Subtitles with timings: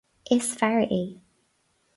[0.31, 1.03] is fear é